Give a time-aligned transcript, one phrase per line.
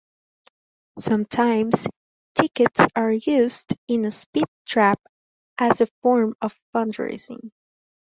[0.97, 1.85] Sometimes
[2.33, 4.99] tickets are used in a speed trap
[5.59, 7.51] as a form of fundraising.